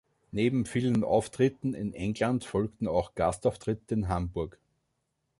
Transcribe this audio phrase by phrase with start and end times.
[0.31, 4.57] Neben vielen Auftritten in England folgten auch Gastauftritte in Hamburg.